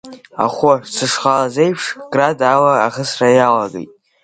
Ахәы 0.45 0.73
сышхалаз 0.93 1.55
еиԥш, 1.63 1.85
Град 2.11 2.39
ала 2.53 2.73
ахысра 2.87 3.29
иалагеит. 3.37 3.91